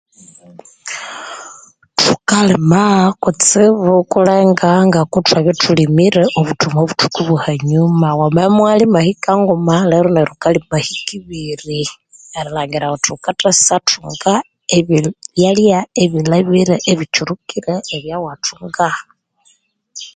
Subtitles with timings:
[2.03, 2.83] Thukalima
[3.23, 10.77] kutsibu kulenga ngoku thwabya thwalimire obuthuku obwa ahanyuma, wamabya imuwalima hika nguma lero neryo wukalima
[10.85, 11.79] hika ibiri
[12.37, 14.33] erilhangira wuthi wukathasathunga
[14.77, 18.89] ebindi byalya ebilhabire ebitsurukire ebyawa thunga.